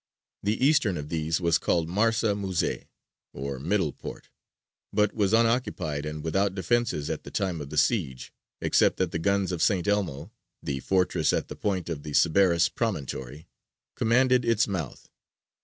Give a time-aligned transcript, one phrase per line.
[0.41, 2.87] The eastern of these was called Marsa Muset,
[3.33, 4.29] or "Middle Port,"
[4.91, 9.19] but was unoccupied and without defences at the time of the siege, except that the
[9.19, 9.87] guns of St.
[9.87, 10.31] Elmo,
[10.63, 13.47] the fortress at the point of the Sceberras promontory,
[13.95, 15.07] commanded its mouth.